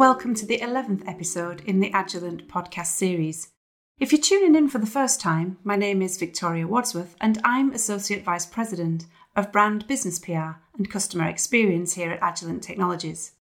[0.00, 3.50] Welcome to the 11th episode in the Agilent podcast series.
[3.98, 7.70] If you're tuning in for the first time, my name is Victoria Wadsworth and I'm
[7.72, 9.04] Associate Vice President
[9.36, 13.32] of Brand Business PR and Customer Experience here at Agilent Technologies.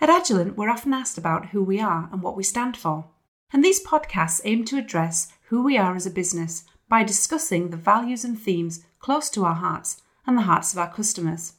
[0.00, 3.10] At Agilent, we're often asked about who we are and what we stand for.
[3.52, 7.76] And these podcasts aim to address who we are as a business by discussing the
[7.76, 11.52] values and themes close to our hearts and the hearts of our customers.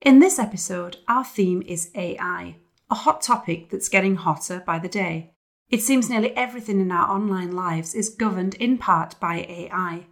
[0.00, 2.58] In this episode, our theme is AI,
[2.90, 5.32] a hot topic that's getting hotter by the day.
[5.70, 10.06] It seems nearly everything in our online lives is governed in part by AI.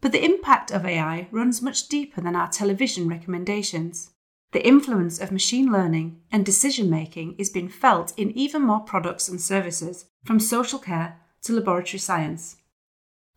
[0.00, 4.10] But the impact of AI runs much deeper than our television recommendations.
[4.52, 9.28] The influence of machine learning and decision making is being felt in even more products
[9.28, 12.56] and services, from social care to laboratory science.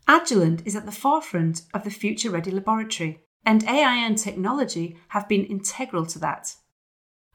[0.08, 5.28] Agilent is at the forefront of the future ready laboratory, and AI and technology have
[5.28, 6.56] been integral to that.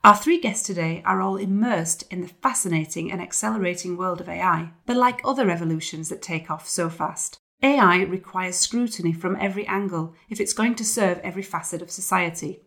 [0.04, 4.72] Our three guests today are all immersed in the fascinating and accelerating world of AI,
[4.84, 10.14] but like other revolutions that take off so fast, AI requires scrutiny from every angle
[10.28, 12.62] if it's going to serve every facet of society.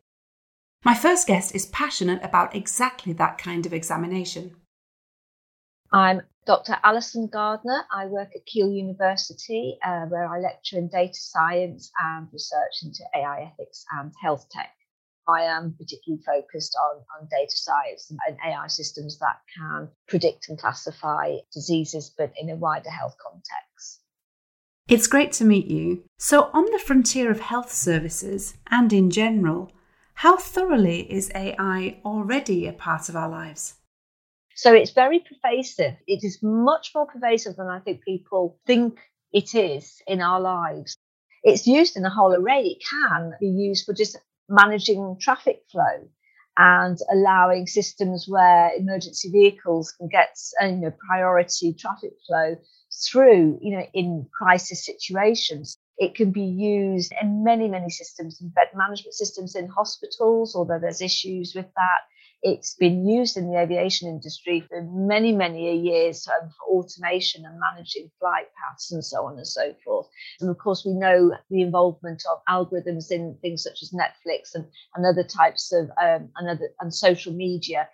[0.86, 4.56] My first guest is passionate about exactly that kind of examination.
[5.92, 6.78] I'm Dr.
[6.86, 7.84] Alison Gardner.
[7.92, 13.04] I work at Keele University, uh, where I lecture in data science and research into
[13.14, 14.72] AI ethics and health tech.
[15.28, 20.60] I am particularly focused on, on data science and AI systems that can predict and
[20.60, 24.02] classify diseases, but in a wider health context.
[24.88, 26.04] It's great to meet you.
[26.20, 29.72] So, on the frontier of health services and in general,
[30.14, 33.76] how thoroughly is AI already a part of our lives?
[34.56, 35.96] So, it's very pervasive.
[36.06, 39.00] It is much more pervasive than I think people think
[39.34, 40.96] it is in our lives.
[41.44, 42.78] It's used in a whole array.
[42.78, 44.18] It can be used for just
[44.50, 46.08] managing traffic flow
[46.58, 52.56] and allowing systems where emergency vehicles can get uh, you know priority traffic flow
[53.10, 55.78] through you know in crisis situations.
[55.98, 60.80] It can be used in many many systems in bed management systems in hospitals although
[60.80, 62.02] there's issues with that
[62.46, 67.60] it's been used in the aviation industry for many, many years um, for automation and
[67.60, 70.08] managing flight paths and so on and so forth.
[70.40, 74.64] And of course, we know the involvement of algorithms in things such as Netflix and,
[74.94, 77.90] and other types of um, and, other, and social media.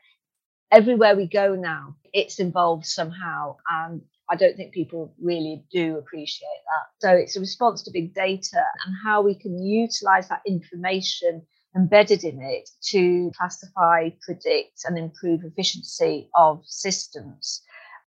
[0.69, 3.55] Everywhere we go now, it's involved somehow.
[3.69, 7.07] And I don't think people really do appreciate that.
[7.07, 11.43] So it's a response to big data and how we can utilize that information
[11.75, 17.61] embedded in it to classify, predict, and improve efficiency of systems.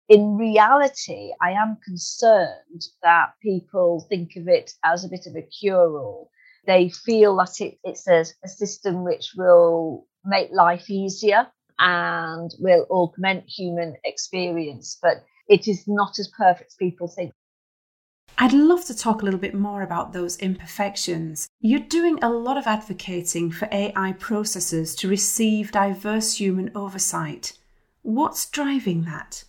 [0.09, 5.41] In reality, I am concerned that people think of it as a bit of a
[5.41, 6.29] cure all.
[6.66, 11.47] They feel that it, it's a, a system which will make life easier
[11.79, 17.34] and will augment human experience, but it is not as perfect as people think.
[18.39, 21.47] I'd love to talk a little bit more about those imperfections.
[21.59, 27.53] You're doing a lot of advocating for AI processes to receive diverse human oversight.
[28.03, 29.43] What's driving that?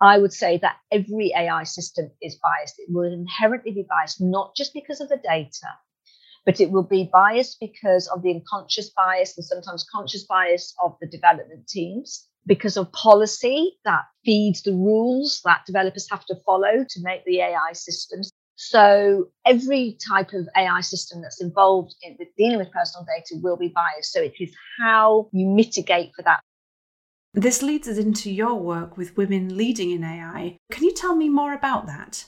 [0.00, 2.76] I would say that every AI system is biased.
[2.78, 5.68] It will inherently be biased, not just because of the data,
[6.46, 10.96] but it will be biased because of the unconscious bias and sometimes conscious bias of
[11.02, 16.84] the development teams because of policy that feeds the rules that developers have to follow
[16.88, 18.30] to make the AI systems.
[18.56, 23.68] So every type of AI system that's involved in dealing with personal data will be
[23.68, 24.12] biased.
[24.12, 26.40] So it is how you mitigate for that.
[27.34, 30.56] This leads us into your work with women leading in AI.
[30.72, 32.24] Can you tell me more about that?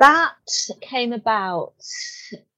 [0.00, 0.34] That
[0.82, 1.74] came about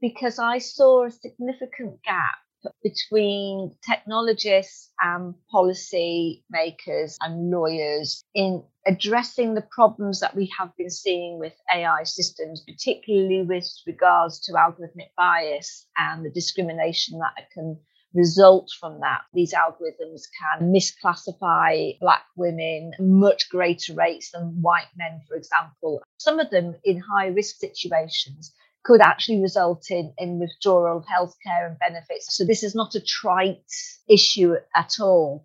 [0.00, 2.36] because I saw a significant gap
[2.82, 10.90] between technologists and policy makers and lawyers in addressing the problems that we have been
[10.90, 17.78] seeing with AI systems, particularly with regards to algorithmic bias and the discrimination that can
[18.14, 19.20] result from that.
[19.34, 26.02] These algorithms can misclassify Black women much greater rates than white men, for example.
[26.18, 28.54] Some of them in high risk situations
[28.86, 32.36] could actually result in, in withdrawal of healthcare and benefits.
[32.36, 33.72] So this is not a trite
[34.08, 35.44] issue at all.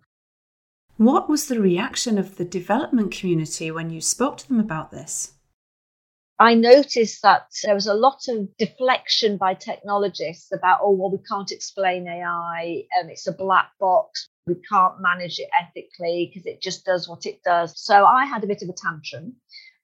[0.96, 5.32] What was the reaction of the development community when you spoke to them about this?
[6.38, 11.18] I noticed that there was a lot of deflection by technologists about, oh, well, we
[11.28, 14.28] can't explain AI, and it's a black box.
[14.46, 17.80] We can't manage it ethically because it just does what it does.
[17.80, 19.34] So I had a bit of a tantrum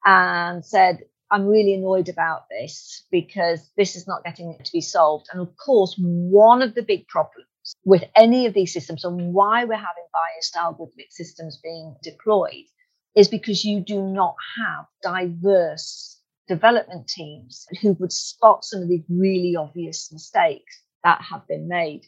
[0.04, 5.26] and said, I'm really annoyed about this because this is not getting to be solved.
[5.32, 7.46] And of course, one of the big problems
[7.84, 12.64] with any of these systems and why we're having biased algorithmic systems being deployed
[13.14, 19.04] is because you do not have diverse development teams who would spot some of these
[19.08, 22.06] really obvious mistakes that have been made.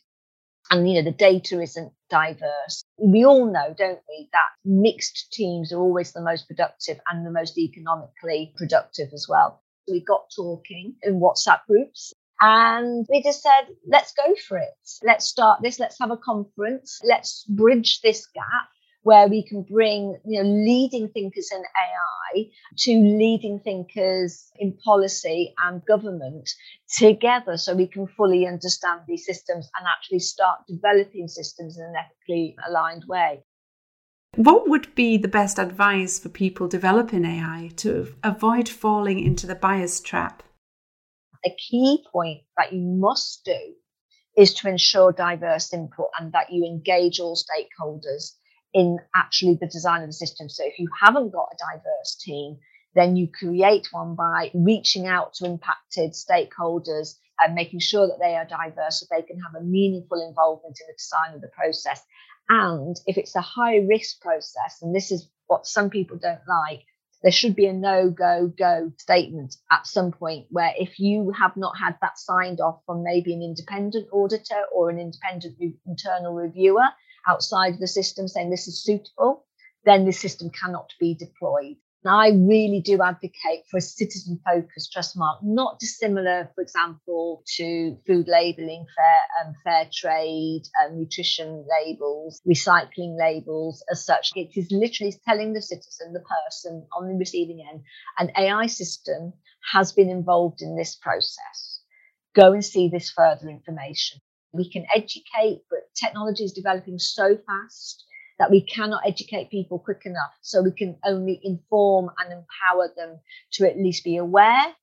[0.71, 2.85] And, you know, the data isn't diverse.
[2.97, 7.33] We all know, don't we, that mixed teams are always the most productive and the
[7.33, 9.63] most economically productive as well.
[9.89, 14.75] We got talking in WhatsApp groups and we just said, let's go for it.
[15.03, 15.81] Let's start this.
[15.81, 17.01] Let's have a conference.
[17.03, 18.69] Let's bridge this gap
[19.03, 22.45] where we can bring you know leading thinkers in AI
[22.77, 26.49] to leading thinkers in policy and government
[26.99, 31.95] together so we can fully understand these systems and actually start developing systems in an
[31.97, 33.43] ethically aligned way.
[34.37, 39.57] What would be the best advice for people developing AI to avoid falling into the
[39.57, 40.43] bias trap?
[41.45, 43.59] A key point that you must do
[44.37, 48.35] is to ensure diverse input and that you engage all stakeholders
[48.73, 50.49] in actually the design of the system.
[50.49, 52.59] So if you haven't got a diverse team,
[52.95, 58.35] then you create one by reaching out to impacted stakeholders and making sure that they
[58.35, 62.03] are diverse so they can have a meaningful involvement in the design of the process.
[62.49, 66.83] And if it's a high risk process, and this is what some people don't like,
[67.23, 71.57] there should be a no go go statement at some point where if you have
[71.57, 75.57] not had that signed off from maybe an independent auditor or an independent
[75.87, 76.87] internal reviewer,
[77.27, 79.47] outside the system saying this is suitable,
[79.85, 81.77] then the system cannot be deployed.
[82.07, 87.99] I really do advocate for a citizen focused trust mark, not dissimilar, for example, to
[88.07, 94.31] food labelling, fair, um, fair trade, um, nutrition labels, recycling labels as such.
[94.35, 96.25] It is literally telling the citizen, the
[96.55, 97.83] person on the receiving end,
[98.19, 99.35] an AI system
[99.71, 101.83] has been involved in this process.
[102.35, 104.21] Go and see this further information.
[104.53, 108.05] We can educate, but technology is developing so fast
[108.39, 110.33] that we cannot educate people quick enough.
[110.41, 113.21] So we can only inform and empower them
[113.53, 114.75] to at least be aware,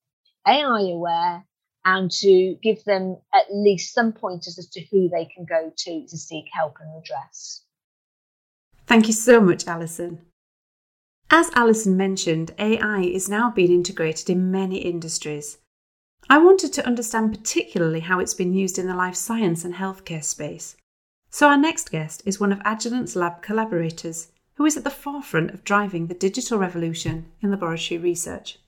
[0.47, 1.43] AI aware,
[1.83, 6.05] and to give them at least some pointers as to who they can go to
[6.07, 7.63] to seek help and redress.
[8.85, 10.21] Thank you so much, Alison.
[11.29, 15.57] As Alison mentioned, AI is now being integrated in many industries.
[16.29, 20.24] I wanted to understand particularly how it's been used in the life science and healthcare
[20.24, 20.75] space.
[21.29, 25.51] So, our next guest is one of Agilent's lab collaborators who is at the forefront
[25.51, 28.59] of driving the digital revolution in laboratory research.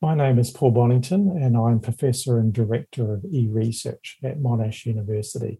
[0.00, 4.86] My name is Paul Bonnington, and I'm Professor and Director of e Research at Monash
[4.86, 5.58] University.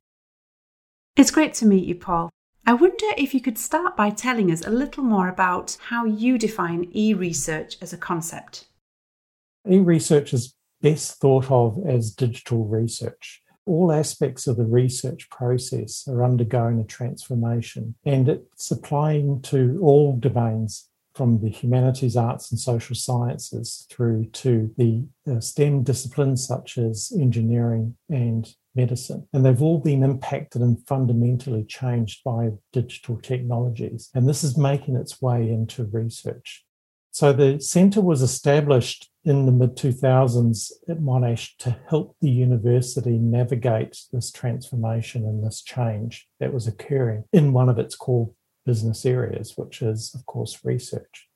[1.16, 2.30] It's great to meet you, Paul.
[2.64, 6.38] I wonder if you could start by telling us a little more about how you
[6.38, 8.66] define e research as a concept.
[9.68, 13.42] E-research is best thought of as digital research.
[13.64, 20.16] All aspects of the research process are undergoing a transformation, and it's applying to all
[20.16, 25.06] domains from the humanities, arts, and social sciences through to the
[25.40, 29.26] STEM disciplines such as engineering and medicine.
[29.32, 34.10] And they've all been impacted and fundamentally changed by digital technologies.
[34.14, 36.64] And this is making its way into research.
[37.12, 43.18] So the centre was established in the mid 2000s at Monash to help the university
[43.18, 48.30] navigate this transformation and this change that was occurring in one of its core
[48.64, 51.28] business areas, which is, of course, research.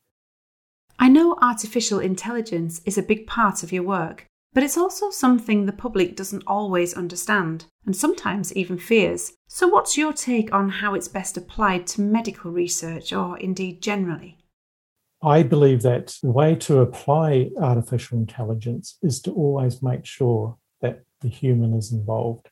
[1.01, 5.67] I know artificial intelligence is a big part of your work, but it's also something
[5.67, 9.33] the public doesn't always understand and sometimes even fears.
[9.49, 14.40] So, what's your take on how it's best applied to medical research or indeed generally?
[15.23, 21.05] I believe that the way to apply artificial intelligence is to always make sure that
[21.21, 22.49] the human is involved.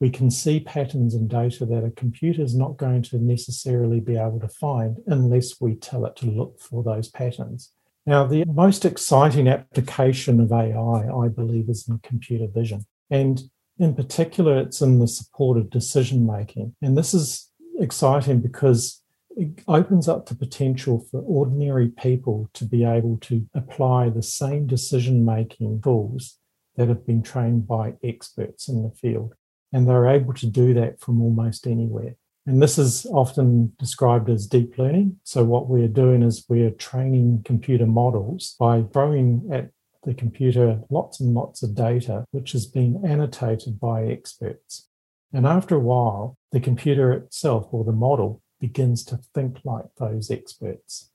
[0.00, 4.16] We can see patterns in data that a computer is not going to necessarily be
[4.16, 7.72] able to find unless we tell it to look for those patterns.
[8.06, 12.86] Now, the most exciting application of AI, I believe, is in computer vision.
[13.10, 13.42] And
[13.78, 16.74] in particular, it's in the support of decision making.
[16.80, 19.02] And this is exciting because
[19.38, 24.66] it opens up the potential for ordinary people to be able to apply the same
[24.66, 26.38] decision making tools
[26.76, 29.34] that have been trained by experts in the field.
[29.72, 32.16] And they're able to do that from almost anywhere.
[32.46, 35.20] And this is often described as deep learning.
[35.22, 39.70] So, what we're doing is we're training computer models by throwing at
[40.04, 44.88] the computer lots and lots of data, which has been annotated by experts.
[45.32, 50.30] And after a while, the computer itself or the model begins to think like those
[50.30, 51.10] experts.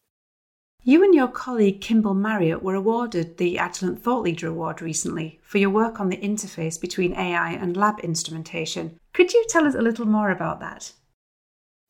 [0.85, 5.57] You and your colleague Kimbal Marriott were awarded the Agilent Thought Leader Award recently for
[5.57, 8.99] your work on the interface between AI and lab instrumentation.
[9.13, 10.91] Could you tell us a little more about that?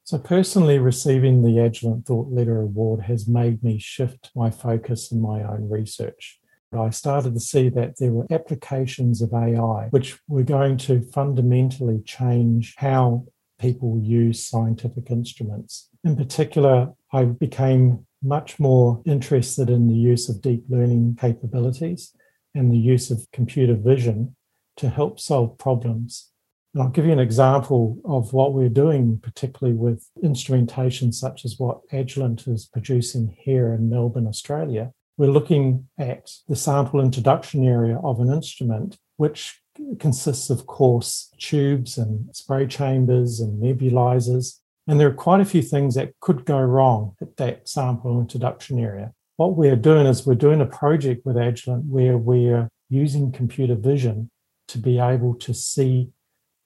[0.04, 5.22] So, personally, receiving the Agilent Thought Leader Award has made me shift my focus in
[5.22, 6.40] my own research.
[6.80, 12.02] I started to see that there were applications of AI which were going to fundamentally
[12.06, 13.26] change how
[13.64, 15.90] people use scientific instruments.
[16.04, 22.14] In particular, I became much more interested in the use of deep learning capabilities
[22.54, 24.36] and the use of computer vision
[24.76, 26.30] to help solve problems.
[26.74, 31.58] And I'll give you an example of what we're doing, particularly with instrumentation such as
[31.58, 34.92] what Agilent is producing here in Melbourne, Australia.
[35.16, 39.63] We're looking at the sample introduction area of an instrument, which
[40.00, 45.62] consists of course tubes and spray chambers and nebulizers and there are quite a few
[45.62, 49.14] things that could go wrong at that sample introduction area.
[49.38, 54.30] What we're doing is we're doing a project with Agilent where we're using computer vision
[54.68, 56.10] to be able to see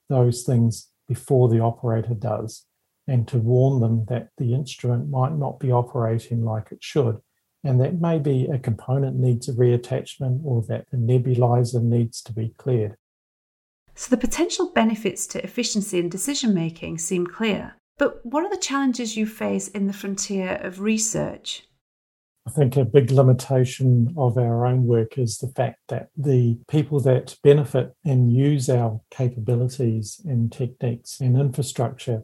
[0.09, 2.65] those things before the operator does
[3.07, 7.19] and to warn them that the instrument might not be operating like it should.
[7.67, 12.53] And that maybe a component needs a reattachment or that the nebulizer needs to be
[12.57, 12.95] cleared.
[13.93, 17.75] So the potential benefits to efficiency and decision making seem clear.
[17.97, 21.67] But what are the challenges you face in the frontier of research?
[22.47, 27.01] I think a big limitation of our own work is the fact that the people
[27.01, 32.24] that benefit and use our capabilities and techniques and infrastructure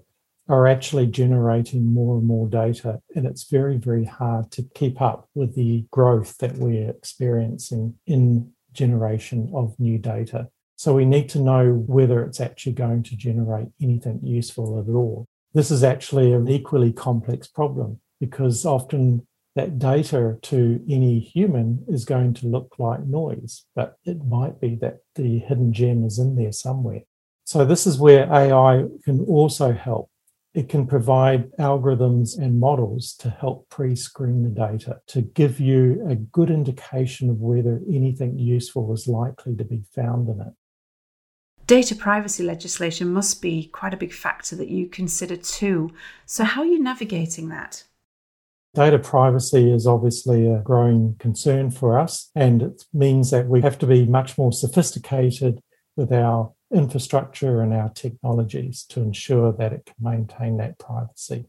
[0.50, 3.00] are actually generating more and more data.
[3.16, 8.52] And it's very, very hard to keep up with the growth that we're experiencing in
[8.74, 10.50] generation of new data.
[10.76, 15.28] So we need to know whether it's actually going to generate anything useful at all.
[15.54, 22.06] This is actually an equally complex problem because often that data to any human is
[22.06, 26.36] going to look like noise, but it might be that the hidden gem is in
[26.36, 27.02] there somewhere.
[27.46, 30.10] So, this is where AI can also help.
[30.54, 36.06] It can provide algorithms and models to help pre screen the data, to give you
[36.08, 40.54] a good indication of whether anything useful is likely to be found in it.
[41.66, 45.92] Data privacy legislation must be quite a big factor that you consider too.
[46.26, 47.86] So, how are you navigating that?
[48.76, 53.80] Data privacy is obviously a growing concern for us, and it means that we have
[53.80, 55.62] to be much more sophisticated
[55.96, 61.46] with our infrastructure and our technologies to ensure that it can maintain that privacy.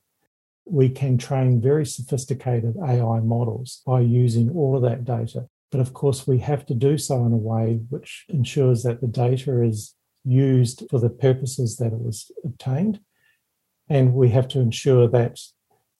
[0.66, 5.48] We can train very sophisticated AI models by using all of that data.
[5.70, 9.08] But of course, we have to do so in a way which ensures that the
[9.08, 13.00] data is used for the purposes that it was obtained.
[13.88, 15.40] And we have to ensure that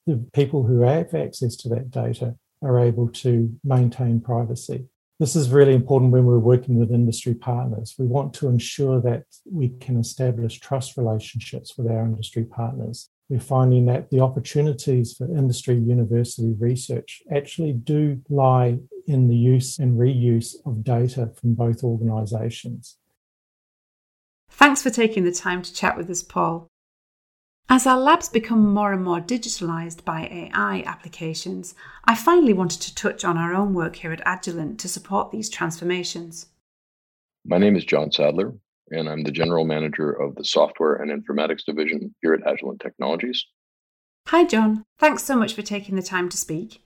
[0.07, 4.87] the people who have access to that data are able to maintain privacy.
[5.21, 7.95] This is really important when we're working with industry partners.
[7.99, 13.11] We want to ensure that we can establish trust relationships with our industry partners.
[13.29, 19.79] We're finding that the opportunities for industry university research actually do lie in the use
[19.79, 22.97] and reuse of data from both organisations.
[24.51, 26.69] Thanks for taking the time to chat with us, Paul.
[27.69, 32.95] As our labs become more and more digitalised by AI applications, I finally wanted to
[32.95, 36.47] touch on our own work here at Agilent to support these transformations.
[37.45, 38.53] My name is John Sadler,
[38.91, 43.45] and I'm the General Manager of the Software and Informatics Division here at Agilent Technologies.
[44.29, 44.85] Hi, John.
[44.99, 46.83] Thanks so much for taking the time to speak.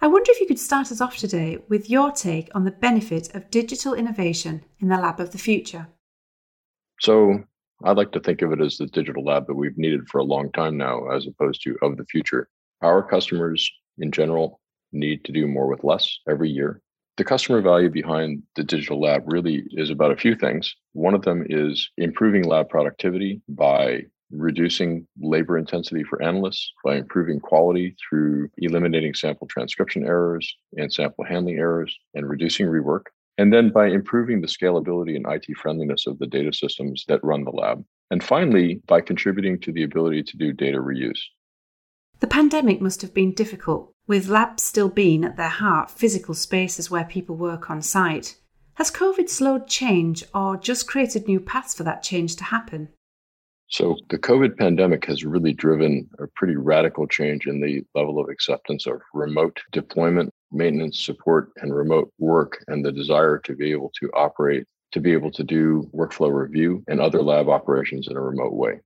[0.00, 3.34] I wonder if you could start us off today with your take on the benefit
[3.34, 5.88] of digital innovation in the lab of the future.
[7.00, 7.44] So
[7.84, 10.24] I'd like to think of it as the digital lab that we've needed for a
[10.24, 12.48] long time now, as opposed to of the future.
[12.82, 14.60] Our customers in general
[14.92, 16.82] need to do more with less every year.
[17.16, 20.74] The customer value behind the digital lab really is about a few things.
[20.92, 27.40] One of them is improving lab productivity by reducing labor intensity for analysts, by improving
[27.40, 33.06] quality through eliminating sample transcription errors and sample handling errors, and reducing rework
[33.40, 37.42] and then by improving the scalability and IT friendliness of the data systems that run
[37.42, 37.82] the lab.
[38.10, 41.22] And finally, by contributing to the ability to do data reuse.
[42.18, 46.90] The pandemic must have been difficult, with labs still being at their heart physical spaces
[46.90, 48.36] where people work on site.
[48.74, 52.90] Has COVID slowed change or just created new paths for that change to happen?
[53.68, 58.28] So, the COVID pandemic has really driven a pretty radical change in the level of
[58.28, 63.92] acceptance of remote deployment, maintenance, support, and remote work, and the desire to be able
[64.00, 68.20] to operate, to be able to do workflow review and other lab operations in a
[68.20, 68.80] remote way.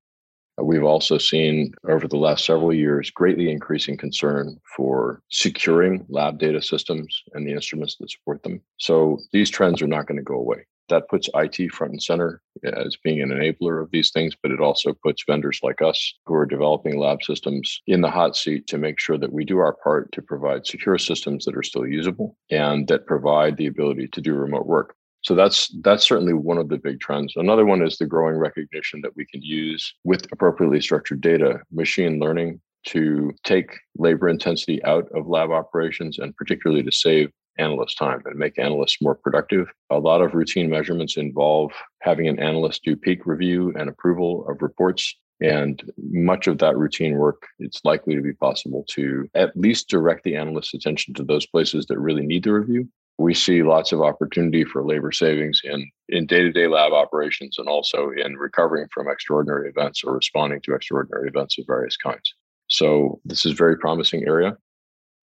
[0.61, 6.39] Uh, we've also seen over the last several years greatly increasing concern for securing lab
[6.39, 8.61] data systems and the instruments that support them.
[8.79, 10.67] So these trends are not going to go away.
[10.89, 14.51] That puts IT front and center uh, as being an enabler of these things, but
[14.51, 18.67] it also puts vendors like us who are developing lab systems in the hot seat
[18.69, 21.87] to make sure that we do our part to provide secure systems that are still
[21.87, 24.95] usable and that provide the ability to do remote work.
[25.23, 27.33] So that's that's certainly one of the big trends.
[27.37, 32.21] Another one is the growing recognition that we can use with appropriately structured data, machine
[32.21, 38.23] learning to take labor intensity out of lab operations and particularly to save analyst time
[38.25, 39.69] and make analysts more productive.
[39.91, 44.63] A lot of routine measurements involve having an analyst do peak review and approval of
[44.63, 45.15] reports.
[45.41, 50.25] And much of that routine work, it's likely to be possible to at least direct
[50.25, 54.01] the analyst's attention to those places that really need the review we see lots of
[54.01, 59.69] opportunity for labor savings in in day-to-day lab operations and also in recovering from extraordinary
[59.69, 62.35] events or responding to extraordinary events of various kinds
[62.69, 64.57] so this is very promising area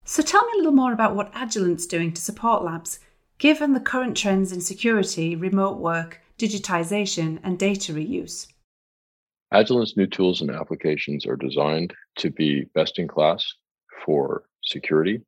[0.06, 2.98] so tell me a little more about what agilent's doing to support labs
[3.38, 8.46] given the current trends in security remote work digitization and data reuse
[9.52, 13.44] agilent's new tools and applications are designed to be best in class
[14.04, 15.20] for security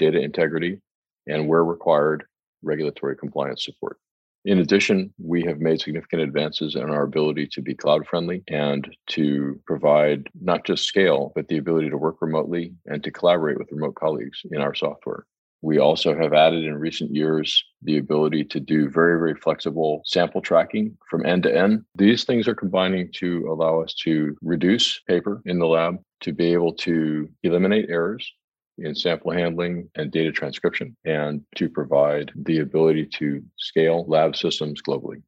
[0.00, 0.80] data integrity
[1.26, 2.24] and where required,
[2.62, 3.98] regulatory compliance support.
[4.44, 8.88] In addition, we have made significant advances in our ability to be cloud friendly and
[9.08, 13.70] to provide not just scale, but the ability to work remotely and to collaborate with
[13.70, 15.26] remote colleagues in our software.
[15.62, 20.40] We also have added in recent years the ability to do very, very flexible sample
[20.40, 21.84] tracking from end to end.
[21.96, 26.54] These things are combining to allow us to reduce paper in the lab, to be
[26.54, 28.32] able to eliminate errors,
[28.80, 34.80] in sample handling and data transcription, and to provide the ability to scale lab systems
[34.82, 35.22] globally.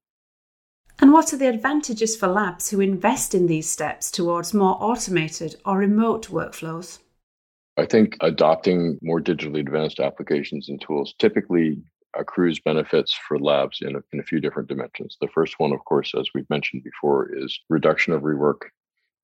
[0.99, 5.57] And what are the advantages for labs who invest in these steps towards more automated
[5.65, 7.01] or remote workflows?
[7.77, 11.83] I think adopting more digitally advanced applications and tools typically
[12.17, 15.17] accrues benefits for labs in a, in a few different dimensions.
[15.21, 18.61] The first one, of course, as we've mentioned before, is reduction of rework,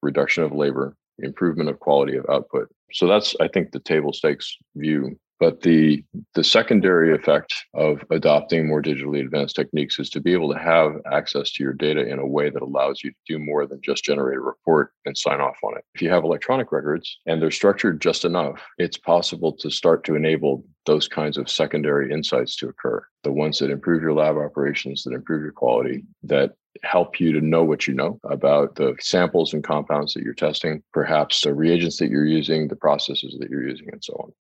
[0.02, 2.68] reduction of labor, improvement of quality of output.
[2.92, 5.18] So that's, I think, the table stakes view.
[5.40, 10.52] But the the secondary effect of adopting more digitally advanced techniques is to be able
[10.52, 13.64] to have access to your data in a way that allows you to do more
[13.64, 15.84] than just generate a report and sign off on it.
[15.94, 20.16] If you have electronic records and they're structured just enough, it's possible to start to
[20.16, 23.04] enable those kinds of secondary insights to occur.
[23.22, 27.40] The ones that improve your lab operations, that improve your quality, that help you to
[27.40, 31.98] know what you know about the samples and compounds that you're testing, perhaps the reagents
[31.98, 34.32] that you're using, the processes that you're using, and so on.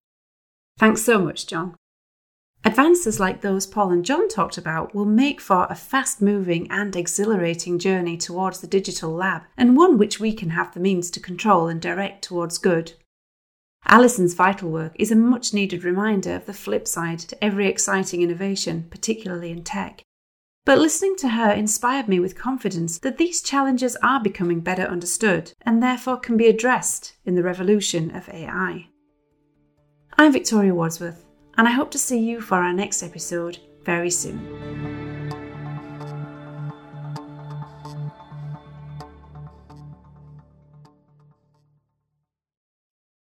[0.77, 1.75] Thanks so much, John.
[2.63, 6.95] Advances like those Paul and John talked about will make for a fast moving and
[6.95, 11.19] exhilarating journey towards the digital lab, and one which we can have the means to
[11.19, 12.93] control and direct towards good.
[13.85, 18.21] Alison's vital work is a much needed reminder of the flip side to every exciting
[18.21, 20.01] innovation, particularly in tech.
[20.67, 25.53] But listening to her inspired me with confidence that these challenges are becoming better understood
[25.61, 28.89] and therefore can be addressed in the revolution of AI.
[30.17, 31.23] I'm Victoria Wadsworth,
[31.57, 35.16] and I hope to see you for our next episode very soon.